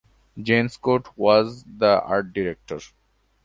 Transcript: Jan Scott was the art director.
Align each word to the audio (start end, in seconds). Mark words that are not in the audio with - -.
Jan 0.41 0.67
Scott 0.69 1.15
was 1.15 1.63
the 1.63 2.01
art 2.01 2.33
director. 2.33 2.79